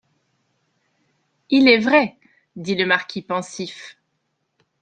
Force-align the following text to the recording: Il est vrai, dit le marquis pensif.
Il 1.51 1.67
est 1.69 1.77
vrai, 1.77 2.17
dit 2.55 2.73
le 2.73 2.87
marquis 2.87 3.21
pensif. 3.21 3.99